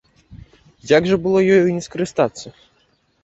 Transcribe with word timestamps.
І 0.85 0.89
як 0.97 1.03
жа 1.09 1.17
было 1.27 1.43
ёю 1.57 1.67
не 1.75 1.83
скарыстацца! 1.87 2.47